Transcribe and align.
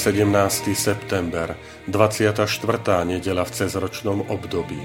17. 0.00 0.72
september, 0.72 1.52
24. 1.84 2.48
nedela 3.04 3.44
v 3.44 3.52
cezročnom 3.52 4.32
období. 4.32 4.80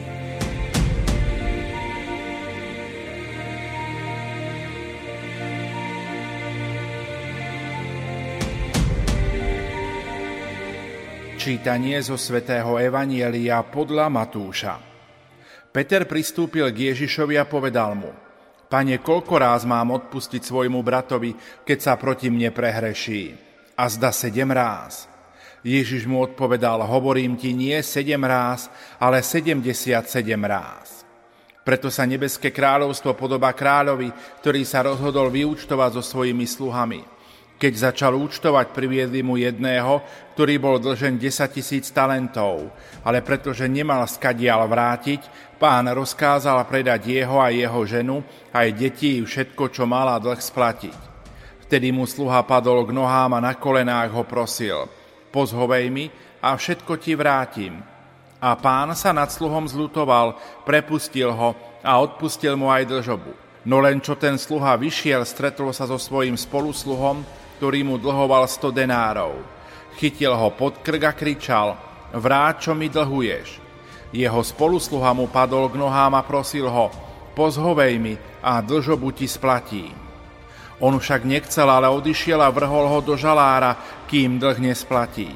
Čítanie 11.39 12.03
zo 12.03 12.19
svätého 12.19 12.75
Evanielia 12.75 13.63
podľa 13.63 14.11
Matúša. 14.11 14.83
Peter 15.71 16.03
pristúpil 16.11 16.67
k 16.75 16.91
Ježišovi 16.91 17.39
a 17.39 17.47
povedal 17.47 17.95
mu, 17.95 18.11
Pane, 18.67 18.99
koľko 18.99 19.39
ráz 19.39 19.63
mám 19.63 19.95
odpustiť 19.95 20.43
svojmu 20.43 20.83
bratovi, 20.83 21.31
keď 21.63 21.77
sa 21.79 21.95
proti 21.95 22.27
mne 22.27 22.51
prehreší? 22.51 23.44
A 23.77 23.83
zda 23.91 24.11
sedem 24.11 24.49
ráz. 24.51 25.11
Ježiš 25.65 26.05
mu 26.05 26.21
odpovedal, 26.21 26.85
hovorím 26.85 27.35
ti 27.35 27.51
nie 27.51 27.75
sedem 27.81 28.21
ráz, 28.21 28.69
ale 29.01 29.25
sedemdesiat 29.25 30.07
sedem 30.07 30.41
ráz. 30.45 31.05
Preto 31.65 31.89
sa 31.89 32.05
nebeské 32.05 32.53
kráľovstvo 32.53 33.17
podoba 33.17 33.49
kráľovi, 33.49 34.13
ktorý 34.45 34.61
sa 34.61 34.85
rozhodol 34.85 35.33
vyúčtovať 35.33 35.97
so 35.97 36.03
svojimi 36.05 36.45
sluhami. 36.45 37.01
Keď 37.57 37.73
začal 37.73 38.13
účtovať, 38.13 38.75
priviedli 38.75 39.25
mu 39.25 39.41
jedného, 39.41 40.05
ktorý 40.37 40.61
bol 40.61 40.77
dlžen 40.77 41.17
10 41.17 41.55
tisíc 41.55 41.89
talentov, 41.89 42.69
ale 43.01 43.25
pretože 43.25 43.65
nemal 43.65 44.05
skadial 44.05 44.69
vrátiť, 44.69 45.55
pán 45.57 45.89
rozkázal 45.89 46.61
predať 46.69 47.09
jeho 47.09 47.41
a 47.41 47.49
jeho 47.49 47.81
ženu, 47.89 48.21
aj 48.53 48.67
deti 48.75 49.23
všetko, 49.23 49.73
čo 49.73 49.89
mala 49.89 50.21
dlh 50.21 50.37
splatiť. 50.37 51.14
Vtedy 51.65 51.89
mu 51.89 52.05
sluha 52.05 52.45
padol 52.45 52.85
k 52.85 52.93
nohám 52.93 53.33
a 53.33 53.39
na 53.41 53.57
kolenách 53.57 54.13
ho 54.13 54.21
prosil. 54.21 54.85
Pozhovej 55.33 55.89
mi 55.89 56.13
a 56.37 56.53
všetko 56.53 56.93
ti 57.01 57.17
vrátim. 57.17 57.81
A 58.37 58.53
pán 58.53 58.93
sa 58.93 59.09
nad 59.09 59.33
sluhom 59.33 59.65
zlutoval, 59.65 60.37
prepustil 60.61 61.33
ho 61.33 61.57
a 61.81 61.91
odpustil 61.97 62.53
mu 62.53 62.69
aj 62.69 62.85
dlžobu. 62.85 63.33
No 63.65 63.81
len 63.81 63.97
čo 63.97 64.13
ten 64.13 64.37
sluha 64.37 64.77
vyšiel, 64.77 65.25
stretol 65.25 65.73
sa 65.73 65.89
so 65.89 65.97
svojím 65.97 66.37
spolusluhom, 66.37 67.25
ktorý 67.57 67.81
mu 67.81 67.97
dlhoval 67.97 68.45
sto 68.45 68.69
denárov. 68.69 69.41
Chytil 69.97 70.37
ho 70.37 70.53
pod 70.53 70.85
krk 70.85 71.01
a 71.01 71.13
kričal, 71.17 71.73
vráť, 72.13 72.69
čo 72.69 72.71
mi 72.77 72.93
dlhuješ. 72.93 73.57
Jeho 74.13 74.41
spolusluha 74.45 75.17
mu 75.17 75.25
padol 75.25 75.65
k 75.73 75.81
nohám 75.81 76.13
a 76.13 76.21
prosil 76.21 76.69
ho, 76.69 76.93
pozhovej 77.33 77.97
mi 77.97 78.13
a 78.45 78.61
dlžobu 78.61 79.09
ti 79.17 79.25
splatím. 79.25 80.04
On 80.83 80.91
však 80.91 81.23
nechcel, 81.23 81.67
ale 81.71 81.87
odišiel 81.87 82.43
a 82.43 82.51
vrhol 82.51 82.91
ho 82.91 82.99
do 82.99 83.15
žalára, 83.15 84.03
kým 84.11 84.35
dlh 84.35 84.59
nesplatí. 84.59 85.31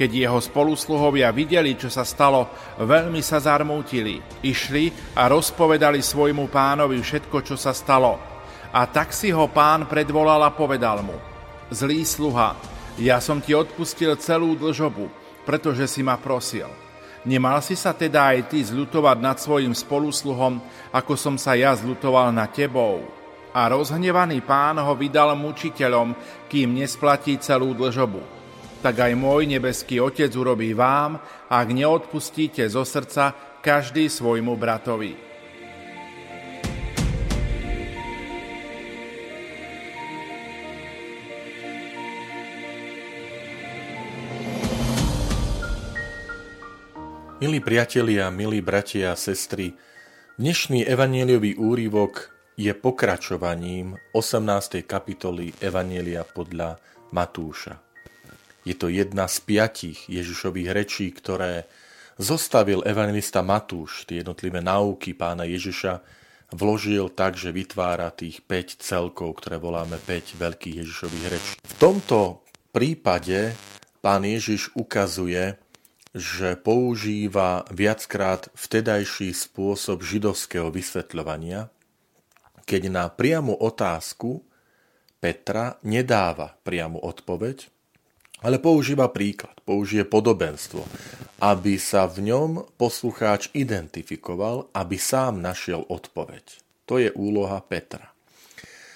Keď 0.00 0.10
jeho 0.16 0.40
spolusluhovia 0.40 1.28
videli, 1.28 1.76
čo 1.76 1.92
sa 1.92 2.08
stalo, 2.08 2.48
veľmi 2.80 3.20
sa 3.20 3.36
zarmútili. 3.36 4.24
Išli 4.40 4.88
a 5.12 5.28
rozpovedali 5.28 6.00
svojmu 6.00 6.48
pánovi 6.48 6.96
všetko, 7.04 7.44
čo 7.44 7.60
sa 7.60 7.76
stalo. 7.76 8.16
A 8.72 8.88
tak 8.88 9.12
si 9.12 9.28
ho 9.28 9.44
pán 9.52 9.84
predvolal 9.84 10.40
a 10.40 10.48
povedal 10.56 11.04
mu, 11.04 11.20
Zlý 11.68 12.00
sluha, 12.08 12.56
ja 12.96 13.20
som 13.20 13.44
ti 13.44 13.52
odpustil 13.52 14.16
celú 14.16 14.56
dlžobu, 14.56 15.12
pretože 15.44 15.84
si 15.84 16.00
ma 16.00 16.16
prosil. 16.16 16.66
Nemal 17.28 17.60
si 17.60 17.76
sa 17.76 17.92
teda 17.92 18.32
aj 18.32 18.48
ty 18.48 18.64
zľutovať 18.64 19.18
nad 19.20 19.36
svojim 19.36 19.76
spolusluhom, 19.76 20.64
ako 20.88 21.12
som 21.20 21.36
sa 21.36 21.52
ja 21.52 21.76
zľutoval 21.76 22.32
nad 22.32 22.48
tebou? 22.48 23.19
A 23.50 23.66
rozhnevaný 23.66 24.46
pán 24.46 24.78
ho 24.78 24.94
vydal 24.94 25.34
mučiteľom, 25.34 26.14
kým 26.46 26.78
nesplatí 26.78 27.38
celú 27.42 27.74
dlžobu. 27.74 28.22
Tak 28.80 28.96
aj 28.96 29.12
môj 29.12 29.44
nebeský 29.44 30.00
Otec 30.00 30.32
urobí 30.32 30.72
vám, 30.72 31.20
ak 31.50 31.66
neodpustíte 31.68 32.64
zo 32.70 32.86
srdca 32.86 33.34
každý 33.60 34.08
svojmu 34.08 34.56
bratovi. 34.56 35.28
Milí 47.40 47.56
priatelia, 47.64 48.28
milí 48.28 48.60
bratia 48.60 49.12
a 49.12 49.16
sestry, 49.16 49.72
dnešný 50.36 50.84
evanieliový 50.84 51.56
úrivok 51.56 52.39
je 52.60 52.76
pokračovaním 52.76 53.96
18. 54.12 54.84
kapitoly 54.84 55.48
Evanielia 55.64 56.28
podľa 56.28 56.76
Matúša. 57.08 57.80
Je 58.68 58.76
to 58.76 58.92
jedna 58.92 59.24
z 59.32 59.40
piatich 59.48 60.04
Ježišových 60.12 60.68
rečí, 60.68 61.08
ktoré 61.08 61.64
zostavil 62.20 62.84
evangelista 62.84 63.40
Matúš, 63.40 64.04
tie 64.04 64.20
jednotlivé 64.20 64.60
náuky 64.60 65.16
pána 65.16 65.48
Ježiša, 65.48 66.04
vložil 66.52 67.08
tak, 67.08 67.40
že 67.40 67.48
vytvára 67.48 68.12
tých 68.12 68.44
5 68.44 68.84
celkov, 68.84 69.40
ktoré 69.40 69.56
voláme 69.56 69.96
5 69.96 70.36
veľkých 70.36 70.84
Ježišových 70.84 71.26
rečí. 71.32 71.52
V 71.64 71.74
tomto 71.80 72.44
prípade 72.76 73.56
pán 74.04 74.28
Ježiš 74.28 74.68
ukazuje, 74.76 75.56
že 76.12 76.60
používa 76.60 77.64
viackrát 77.72 78.52
vtedajší 78.52 79.32
spôsob 79.32 80.04
židovského 80.04 80.68
vysvetľovania, 80.68 81.72
keď 82.70 82.82
na 82.86 83.10
priamu 83.10 83.58
otázku 83.58 84.46
Petra 85.18 85.82
nedáva 85.82 86.54
priamu 86.62 87.02
odpoveď, 87.02 87.66
ale 88.46 88.62
používa 88.62 89.10
príklad, 89.10 89.58
použije 89.66 90.06
podobenstvo, 90.06 90.86
aby 91.42 91.76
sa 91.76 92.06
v 92.06 92.30
ňom 92.30 92.50
poslucháč 92.78 93.50
identifikoval, 93.52 94.70
aby 94.70 94.96
sám 94.96 95.42
našiel 95.42 95.82
odpoveď. 95.82 96.62
To 96.86 97.02
je 97.02 97.10
úloha 97.12 97.58
Petra. 97.60 98.14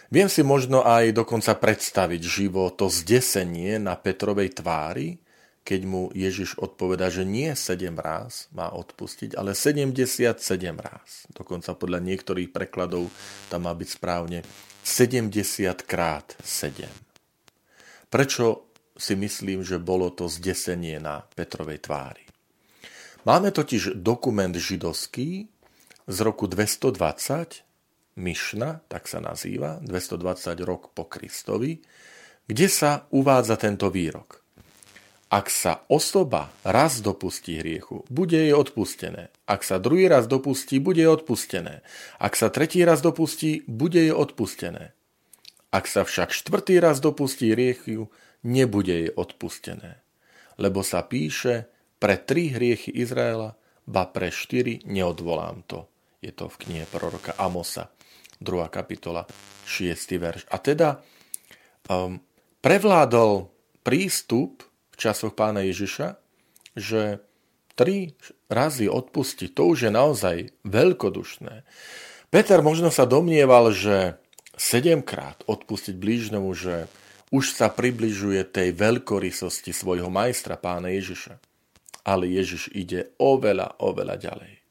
Viem 0.09 0.31
si 0.31 0.47
možno 0.47 0.87
aj 0.87 1.11
dokonca 1.11 1.59
predstaviť 1.59 2.23
živo 2.23 2.71
to 2.71 2.87
zdesenie 2.87 3.83
na 3.83 3.99
Petrovej 3.99 4.62
tvári, 4.62 5.19
keď 5.65 5.81
mu 5.89 6.13
Ježiš 6.13 6.61
odpovedá, 6.61 7.09
že 7.09 7.25
nie 7.25 7.57
7 7.57 7.97
ráz 7.97 8.53
má 8.53 8.69
odpustiť, 8.69 9.33
ale 9.33 9.57
77 9.57 10.37
ráz. 10.77 11.25
Dokonca 11.33 11.73
podľa 11.73 12.05
niektorých 12.05 12.53
prekladov 12.53 13.09
tam 13.49 13.65
má 13.65 13.73
byť 13.73 13.89
správne 13.89 14.45
70 14.85 15.33
krát 15.89 16.37
7. 16.45 16.85
Prečo 18.13 18.69
si 18.95 19.17
myslím, 19.17 19.65
že 19.65 19.81
bolo 19.81 20.13
to 20.13 20.29
zdesenie 20.29 21.01
na 21.01 21.25
Petrovej 21.25 21.83
tvári? 21.83 22.23
Máme 23.25 23.49
totiž 23.49 23.97
dokument 23.97 24.53
židovský 24.53 25.49
z 26.05 26.17
roku 26.21 26.45
220, 26.45 27.65
Myšna, 28.15 28.87
tak 28.87 29.11
sa 29.11 29.19
nazýva, 29.19 29.83
220 29.83 30.63
rok 30.63 30.95
po 30.95 31.11
Kristovi, 31.11 31.83
kde 32.47 32.69
sa 32.71 33.11
uvádza 33.11 33.59
tento 33.59 33.91
výrok. 33.91 34.44
Ak 35.35 35.51
sa 35.51 35.83
osoba 35.91 36.55
raz 36.63 37.03
dopustí 37.03 37.59
hriechu, 37.59 38.07
bude 38.07 38.39
jej 38.39 38.55
odpustené. 38.55 39.35
Ak 39.51 39.67
sa 39.67 39.83
druhý 39.83 40.07
raz 40.07 40.31
dopustí, 40.31 40.79
bude 40.79 41.03
jej 41.03 41.11
odpustené. 41.11 41.83
Ak 42.23 42.39
sa 42.39 42.55
tretí 42.55 42.87
raz 42.87 43.03
dopustí, 43.03 43.67
bude 43.67 43.99
jej 43.99 44.15
odpustené. 44.15 44.95
Ak 45.75 45.91
sa 45.91 46.07
však 46.07 46.31
štvrtý 46.31 46.79
raz 46.79 47.03
dopustí 47.03 47.51
hriechu, 47.51 48.15
nebude 48.47 48.95
jej 48.95 49.11
odpustené. 49.11 50.07
Lebo 50.55 50.87
sa 50.87 51.03
píše, 51.03 51.67
pre 51.99 52.15
tri 52.15 52.55
hriechy 52.55 52.95
Izraela, 52.95 53.59
ba 53.91 54.07
pre 54.07 54.31
štyri 54.31 54.87
neodvolám 54.87 55.67
to. 55.67 55.91
Je 56.23 56.31
to 56.31 56.47
v 56.47 56.63
knihe 56.63 56.87
proroka 56.87 57.35
Amosa, 57.43 57.91
2. 58.39 58.71
kapitola, 58.71 59.27
6. 59.67 59.99
verš. 60.15 60.47
A 60.47 60.63
teda 60.63 61.03
um, 61.91 62.23
prevládol 62.63 63.51
prístup 63.83 64.63
v 64.94 64.96
časoch 64.96 65.35
pána 65.35 65.67
Ježiša, 65.67 66.14
že 66.79 67.19
tri 67.75 68.14
razy 68.46 68.87
odpustiť, 68.87 69.50
to 69.50 69.75
už 69.75 69.91
je 69.91 69.93
naozaj 69.93 70.37
veľkodušné. 70.62 71.67
Peter 72.31 72.62
možno 72.62 72.94
sa 72.94 73.06
domnieval, 73.06 73.75
že 73.75 74.19
sedemkrát 74.55 75.43
odpustiť 75.50 75.94
blížnemu, 75.99 76.50
že 76.55 76.87
už 77.35 77.50
sa 77.50 77.67
približuje 77.67 78.46
tej 78.46 78.70
veľkorysosti 78.79 79.75
svojho 79.75 80.06
majstra 80.06 80.55
pána 80.55 80.94
Ježiša. 80.94 81.43
Ale 82.06 82.31
Ježiš 82.31 82.70
ide 82.70 83.11
oveľa, 83.19 83.82
oveľa 83.82 84.17
ďalej. 84.20 84.62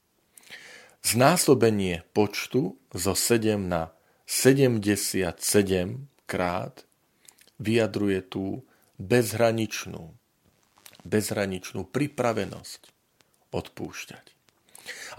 Znásobenie 1.04 2.08
počtu 2.16 2.80
zo 2.96 3.14
7 3.18 3.60
na 3.60 3.92
77 4.24 5.36
krát 6.24 6.88
vyjadruje 7.60 8.24
tú 8.24 8.64
bezhraničnú, 9.04 10.16
bezhraničnú 11.04 11.84
pripravenosť 11.92 12.82
odpúšťať. 13.52 14.26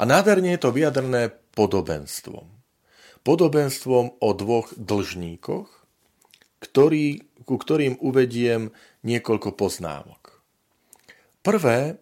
A 0.00 0.02
nádherne 0.08 0.56
je 0.56 0.60
to 0.60 0.72
vyjadrené 0.72 1.36
podobenstvom. 1.52 2.48
Podobenstvom 3.24 4.20
o 4.20 4.30
dvoch 4.32 4.72
dlžníkoch, 4.76 5.68
ktorý, 6.60 7.24
ku 7.44 7.56
ktorým 7.60 8.00
uvediem 8.00 8.72
niekoľko 9.04 9.52
poznámok. 9.56 10.40
Prvé, 11.44 12.00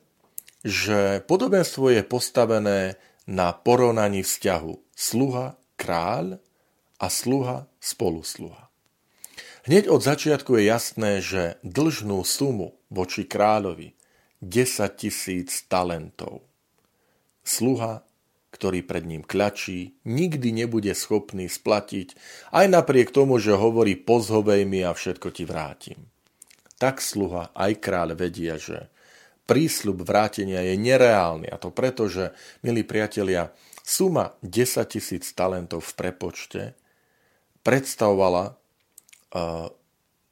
že 0.63 1.27
podobenstvo 1.27 1.91
je 1.91 2.03
postavené 2.07 2.95
na 3.27 3.51
porovnaní 3.51 4.23
vzťahu 4.23 4.95
sluha, 4.95 5.59
kráľ 5.75 6.39
a 7.03 7.07
sluha, 7.11 7.67
spolusluha. 7.83 8.62
Hneď 9.63 9.87
od 9.89 10.03
začiatku 10.03 10.59
je 10.59 10.63
jasné, 10.67 11.13
že 11.23 11.43
dlžnú 11.63 12.19
sumu 12.27 12.75
voči 12.91 13.23
kráľovi 13.23 13.95
10 14.43 14.99
tisíc 14.99 15.63
talentov. 15.71 16.43
Sluha 17.47 18.03
ktorý 18.53 18.85
pred 18.85 19.09
ním 19.09 19.25
kľačí, 19.25 20.05
nikdy 20.05 20.53
nebude 20.53 20.93
schopný 20.93 21.49
splatiť, 21.49 22.15
aj 22.53 22.67
napriek 22.69 23.09
tomu, 23.09 23.41
že 23.41 23.57
hovorí 23.57 23.97
pozhovej 23.97 24.69
mi 24.69 24.85
a 24.85 24.93
všetko 24.93 25.33
ti 25.33 25.49
vrátim. 25.49 25.99
Tak 26.77 27.01
sluha 27.01 27.49
aj 27.57 27.81
kráľ 27.81 28.15
vedia, 28.15 28.61
že 28.61 28.93
prísľub 29.49 30.05
vrátenia 30.05 30.61
je 30.69 30.75
nereálny 30.77 31.49
a 31.49 31.57
to 31.57 31.73
preto, 31.73 32.13
že, 32.13 32.37
milí 32.61 32.85
priatelia, 32.85 33.51
suma 33.81 34.37
10 34.45 34.85
tisíc 34.85 35.33
talentov 35.33 35.83
v 35.89 35.93
prepočte 35.97 36.63
predstavovala 37.65 38.62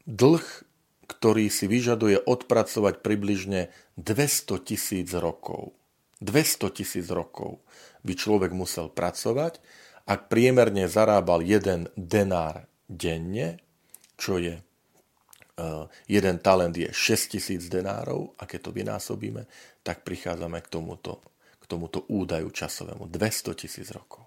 dlh, 0.06 0.46
ktorý 1.10 1.46
si 1.50 1.66
vyžaduje 1.66 2.22
odpracovať 2.22 3.02
približne 3.02 3.74
200 3.98 4.68
tisíc 4.68 5.10
rokov. 5.16 5.74
200 6.20 6.76
tisíc 6.76 7.08
rokov 7.08 7.64
by 8.04 8.12
človek 8.14 8.52
musel 8.52 8.92
pracovať, 8.92 9.58
ak 10.04 10.28
priemerne 10.28 10.84
zarábal 10.86 11.44
jeden 11.44 11.88
denár 11.96 12.68
denne, 12.88 13.60
čo 14.20 14.36
je 14.36 14.60
jeden 16.08 16.36
talent 16.40 16.72
je 16.72 16.88
6 16.88 17.36
tisíc 17.36 17.68
denárov 17.68 18.32
a 18.40 18.48
keď 18.48 18.60
to 18.64 18.70
vynásobíme, 18.72 19.44
tak 19.84 20.00
prichádzame 20.08 20.64
k 20.64 20.68
tomuto, 20.72 21.20
k 21.60 21.64
tomuto 21.68 22.08
údaju 22.08 22.48
časovému. 22.48 23.04
200 23.12 23.60
tisíc 23.60 23.88
rokov. 23.92 24.24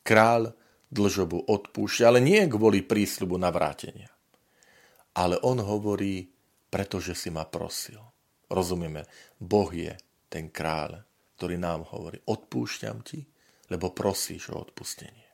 Král 0.00 0.56
dlžobu 0.92 1.48
odpúšťa, 1.48 2.04
ale 2.04 2.20
nie 2.20 2.44
kvôli 2.46 2.84
prísľubu 2.84 3.40
navrátenia. 3.40 4.12
Ale 5.16 5.40
on 5.40 5.60
hovorí, 5.64 6.28
pretože 6.68 7.16
si 7.16 7.32
ma 7.32 7.48
prosil. 7.48 8.00
Rozumieme, 8.52 9.08
Boh 9.40 9.72
je 9.72 9.96
ten 10.28 10.52
kráľ, 10.52 11.00
ktorý 11.40 11.56
nám 11.56 11.88
hovorí, 11.88 12.20
odpúšťam 12.28 13.00
ti, 13.00 13.24
lebo 13.72 13.96
prosíš 13.96 14.52
o 14.52 14.60
odpustenie. 14.60 15.28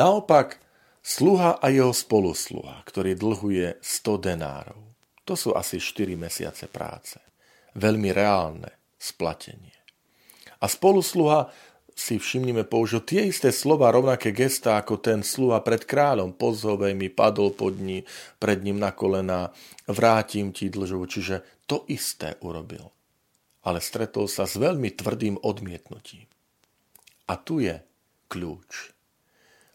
Naopak, 0.00 0.60
sluha 1.04 1.60
a 1.60 1.66
jeho 1.68 1.92
spolusluha, 1.92 2.80
ktorý 2.88 3.12
dlhuje 3.16 3.80
100 3.84 4.24
denárov, 4.24 4.82
to 5.24 5.36
sú 5.36 5.52
asi 5.56 5.80
4 5.80 6.16
mesiace 6.16 6.68
práce. 6.68 7.20
Veľmi 7.76 8.12
reálne 8.12 8.96
splatenie. 8.96 9.72
A 10.60 10.68
spolusluha 10.68 11.52
si 11.94 12.18
všimnime 12.18 12.66
použil 12.66 13.06
tie 13.06 13.30
isté 13.30 13.54
slova, 13.54 13.94
rovnaké 13.94 14.34
gesta 14.34 14.76
ako 14.82 14.98
ten 14.98 15.22
sluha 15.22 15.62
pred 15.62 15.86
kráľom. 15.86 16.34
Pozhovej 16.34 16.92
mi, 16.98 17.08
padol 17.08 17.54
pod 17.54 17.78
ní, 17.78 18.02
pred 18.42 18.60
ním 18.60 18.82
na 18.82 18.90
kolena, 18.90 19.54
vrátim 19.86 20.50
ti 20.50 20.68
dlžovu. 20.68 21.06
Čiže 21.06 21.66
to 21.70 21.86
isté 21.88 22.34
urobil 22.42 22.94
ale 23.64 23.80
stretol 23.80 24.28
sa 24.28 24.44
s 24.44 24.60
veľmi 24.60 24.92
tvrdým 24.92 25.40
odmietnutím. 25.40 26.28
A 27.24 27.40
tu 27.40 27.64
je 27.64 27.80
kľúč. 28.28 28.92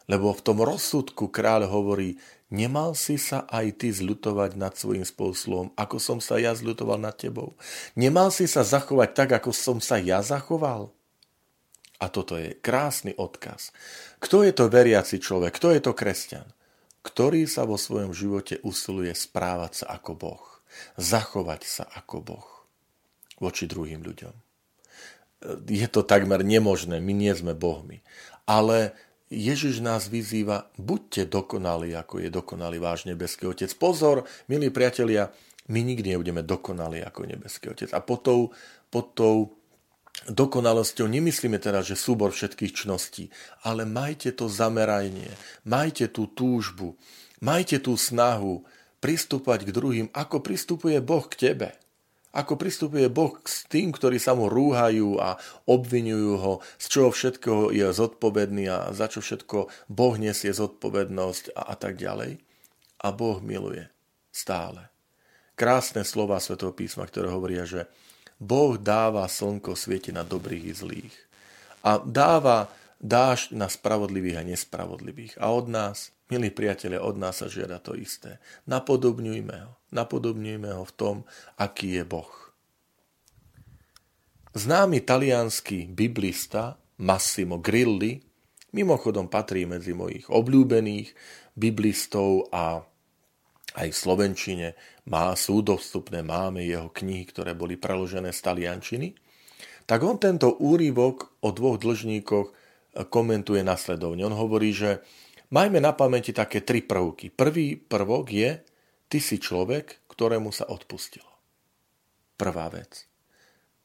Lebo 0.05 0.33
v 0.33 0.41
tom 0.45 0.61
rozsudku 0.61 1.29
kráľ 1.29 1.69
hovorí, 1.69 2.21
nemal 2.53 2.93
si 2.93 3.17
sa 3.17 3.45
aj 3.49 3.81
ty 3.81 3.89
zľutovať 3.89 4.57
nad 4.57 4.73
svojim 4.77 5.05
spoluslom, 5.05 5.73
ako 5.73 5.97
som 5.97 6.17
sa 6.21 6.37
ja 6.37 6.53
zľutoval 6.53 7.01
nad 7.01 7.17
tebou. 7.17 7.57
Nemal 7.97 8.29
si 8.29 8.45
sa 8.45 8.61
zachovať 8.61 9.09
tak, 9.13 9.29
ako 9.41 9.49
som 9.53 9.77
sa 9.81 9.97
ja 9.97 10.21
zachoval. 10.21 10.93
A 11.99 12.07
toto 12.07 12.39
je 12.39 12.55
krásny 12.55 13.11
odkaz. 13.15 13.75
Kto 14.23 14.47
je 14.47 14.55
to 14.55 14.71
veriaci 14.71 15.19
človek? 15.19 15.59
Kto 15.59 15.75
je 15.75 15.81
to 15.83 15.91
kresťan? 15.91 16.47
Ktorý 17.03 17.43
sa 17.47 17.67
vo 17.67 17.75
svojom 17.75 18.15
živote 18.15 18.63
usiluje 18.63 19.11
správať 19.11 19.83
sa 19.83 19.99
ako 19.99 20.11
Boh. 20.15 20.45
Zachovať 20.95 21.61
sa 21.67 21.83
ako 21.87 22.17
Boh 22.23 22.49
voči 23.39 23.65
druhým 23.65 24.03
ľuďom. 24.03 24.35
Je 25.71 25.87
to 25.87 26.03
takmer 26.03 26.43
nemožné, 26.43 26.99
my 26.99 27.15
nie 27.15 27.31
sme 27.31 27.55
Bohmi. 27.55 28.03
Ale 28.43 28.91
Ježiš 29.31 29.79
nás 29.79 30.11
vyzýva, 30.11 30.67
buďte 30.75 31.31
dokonali, 31.31 31.95
ako 31.95 32.19
je 32.19 32.29
dokonalý 32.33 32.83
váš 32.83 33.07
nebeský 33.07 33.47
Otec. 33.47 33.71
Pozor, 33.79 34.27
milí 34.51 34.67
priatelia, 34.67 35.31
my 35.71 35.79
nikdy 35.79 36.17
nebudeme 36.17 36.43
dokonali 36.43 36.99
ako 36.99 37.29
nebeský 37.29 37.71
Otec. 37.71 37.95
A 37.95 38.03
pod 38.03 38.19
tou, 38.27 38.41
pod 38.91 39.15
tou 39.15 39.55
dokonalosťou 40.27 41.07
nemyslíme 41.07 41.61
teda, 41.61 41.79
že 41.79 41.95
súbor 41.95 42.35
všetkých 42.35 42.83
čností, 42.83 43.31
ale 43.63 43.87
majte 43.87 44.35
to 44.35 44.51
zameranie, 44.51 45.31
majte 45.63 46.11
tú 46.11 46.27
túžbu, 46.27 46.99
majte 47.39 47.79
tú 47.79 47.95
snahu 47.95 48.67
pristúpať 48.99 49.63
k 49.63 49.71
druhým, 49.71 50.07
ako 50.11 50.43
pristupuje 50.43 50.99
Boh 50.99 51.23
k 51.23 51.35
tebe. 51.51 51.69
Ako 52.29 52.61
pristupuje 52.61 53.09
Boh 53.09 53.41
s 53.41 53.65
tým, 53.65 53.89
ktorí 53.89 54.21
sa 54.21 54.37
mu 54.37 54.53
rúhajú 54.53 55.17
a 55.17 55.41
obvinujú 55.65 56.33
ho, 56.37 56.53
z 56.77 56.85
čoho 56.85 57.09
všetko 57.09 57.73
je 57.73 57.89
zodpovedný 57.89 58.69
a 58.69 58.93
za 58.93 59.09
čo 59.09 59.25
všetko 59.25 59.89
Boh 59.89 60.13
nesie 60.13 60.53
zodpovednosť 60.53 61.57
a, 61.57 61.73
a 61.73 61.75
tak 61.79 61.97
ďalej. 61.97 62.37
A 63.01 63.07
Boh 63.09 63.41
miluje 63.41 63.89
stále. 64.29 64.93
Krásne 65.57 66.05
slova 66.05 66.37
Sv. 66.37 66.61
písma, 66.69 67.09
ktoré 67.09 67.33
hovoria, 67.33 67.65
že 67.65 67.89
Boh 68.39 68.79
dáva 68.79 69.27
slnko 69.27 69.75
svieti 69.75 70.15
na 70.15 70.23
dobrých 70.23 70.65
i 70.65 70.73
zlých. 70.73 71.15
A 71.83 71.99
dáva 71.99 72.71
dáš 72.99 73.51
na 73.51 73.67
spravodlivých 73.67 74.39
a 74.39 74.47
nespravodlivých. 74.47 75.39
A 75.39 75.51
od 75.51 75.67
nás 75.67 76.15
Milí 76.29 76.53
priatelia, 76.53 77.01
od 77.01 77.17
nás 77.17 77.41
sa 77.41 77.49
žiada 77.49 77.81
to 77.81 77.97
isté. 77.97 78.37
Napodobňujme 78.69 79.55
ho. 79.65 79.73
Napodobňujme 79.89 80.69
ho 80.77 80.85
v 80.85 80.93
tom, 80.93 81.15
aký 81.57 81.97
je 81.97 82.05
Boh. 82.05 82.29
Známy 84.53 85.01
talianský 85.01 85.89
biblista 85.89 86.77
Massimo 87.01 87.57
Grilli 87.57 88.21
mimochodom 88.69 89.25
patrí 89.25 89.65
medzi 89.65 89.97
mojich 89.97 90.29
obľúbených 90.29 91.17
biblistov 91.57 92.45
a 92.53 92.85
aj 93.77 93.93
v 93.93 93.97
Slovenčine 93.97 94.67
má, 95.09 95.35
sú 95.37 95.61
dostupné, 95.61 96.25
máme 96.25 96.65
jeho 96.65 96.89
knihy, 96.89 97.27
ktoré 97.29 97.53
boli 97.53 97.77
preložené 97.77 98.33
z 98.33 98.39
taliančiny, 98.41 99.07
tak 99.85 100.05
on 100.05 100.21
tento 100.21 100.57
úryvok 100.61 101.41
o 101.45 101.49
dvoch 101.49 101.81
dlžníkoch 101.81 102.47
komentuje 103.09 103.61
nasledovne. 103.61 104.25
On 104.25 104.33
hovorí, 104.33 104.73
že 104.73 105.01
Majme 105.49 105.81
na 105.81 105.97
pamäti 105.97 106.29
také 106.29 106.61
tri 106.61 106.85
prvky. 106.85 107.33
Prvý 107.33 107.73
prvok 107.73 108.29
je, 108.29 108.61
ty 109.09 109.17
si 109.17 109.41
človek, 109.41 110.05
ktorému 110.05 110.53
sa 110.53 110.69
odpustilo. 110.69 111.25
Prvá 112.37 112.69
vec. 112.69 113.09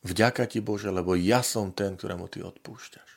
Vďaka 0.04 0.44
ti 0.44 0.60
Bože, 0.60 0.92
lebo 0.92 1.16
ja 1.16 1.40
som 1.40 1.72
ten, 1.72 1.96
ktorému 1.96 2.28
ty 2.28 2.44
odpúšťaš. 2.44 3.10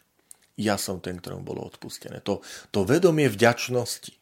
Ja 0.55 0.79
som 0.79 1.03
ten, 1.03 1.19
ktorému 1.19 1.43
bolo 1.43 1.67
odpustené. 1.67 2.23
To, 2.23 2.39
to 2.71 2.87
vedomie 2.87 3.27
vďačnosti, 3.27 4.15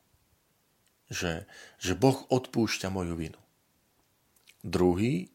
že, 1.10 1.46
že 1.78 1.94
Boh 1.94 2.26
odpúšťa 2.30 2.90
moju 2.90 3.14
vinu. 3.18 3.42
Druhý, 4.66 5.30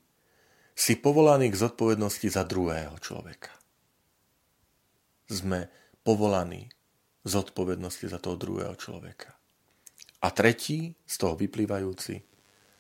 si 0.81 0.97
povolaný 0.97 1.53
k 1.53 1.61
zodpovednosti 1.61 2.29
za 2.33 2.43
druhého 2.49 2.97
človeka. 3.05 3.53
Sme 5.29 5.69
povolaní 6.01 6.73
zodpovednosti 7.29 8.09
za 8.09 8.17
toho 8.17 8.41
druhého 8.41 8.73
človeka. 8.81 9.37
A 10.25 10.33
tretí, 10.33 10.97
z 11.05 11.15
toho 11.21 11.37
vyplývajúci, 11.37 12.25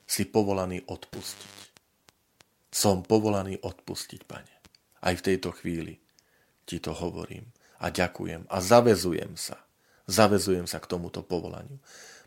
si 0.08 0.22
povolaný 0.26 0.80
odpustiť. 0.88 1.56
Som 2.72 3.04
povolaný 3.04 3.60
odpustiť, 3.60 4.20
pane. 4.24 4.54
Aj 5.04 5.14
v 5.16 5.24
tejto 5.24 5.52
chvíli 5.52 6.00
ti 6.64 6.80
to 6.80 6.96
hovorím 6.96 7.52
a 7.84 7.92
ďakujem 7.92 8.48
a 8.48 8.56
zavezujem 8.64 9.36
sa. 9.36 9.60
Zavezujem 10.08 10.66
sa 10.66 10.82
k 10.82 10.90
tomuto 10.90 11.20
povolaniu. 11.20 11.78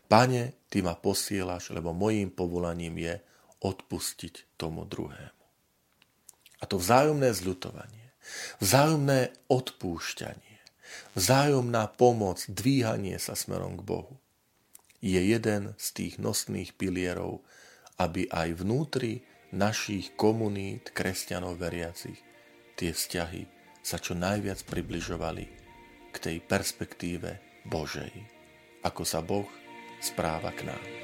Pane, 0.08 0.66
ty 0.68 0.84
ma 0.84 0.94
posielaš, 0.94 1.72
lebo 1.72 1.96
mojím 1.96 2.30
povolaním 2.30 2.98
je 3.00 3.14
odpustiť 3.64 4.58
tomu 4.60 4.84
druhému. 4.84 5.44
A 6.60 6.64
to 6.64 6.80
vzájomné 6.80 7.32
zľutovanie, 7.32 8.12
vzájomné 8.60 9.32
odpúšťanie, 9.48 10.56
vzájomná 11.16 11.88
pomoc, 11.96 12.44
dvíhanie 12.48 13.16
sa 13.20 13.36
smerom 13.36 13.80
k 13.80 13.82
Bohu 13.84 14.14
je 15.04 15.20
jeden 15.20 15.76
z 15.76 15.86
tých 15.92 16.14
nosných 16.16 16.80
pilierov, 16.80 17.44
aby 18.00 18.24
aj 18.32 18.64
vnútri 18.64 19.20
našich 19.52 20.16
komunít 20.16 20.96
kresťanov 20.96 21.60
veriacich 21.60 22.16
tie 22.80 22.90
vzťahy 22.90 23.44
sa 23.84 24.00
čo 24.00 24.16
najviac 24.16 24.64
približovali 24.64 25.44
k 26.08 26.16
tej 26.16 26.36
perspektíve 26.40 27.36
Božej, 27.68 28.10
ako 28.80 29.02
sa 29.04 29.20
Boh 29.20 29.46
správa 30.04 30.52
k 30.52 30.68
nám. 30.68 31.03